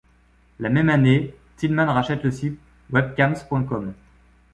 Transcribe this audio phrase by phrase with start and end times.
[0.59, 2.57] La même année, Thylmann rachète le site
[2.91, 3.93] WebCams.com.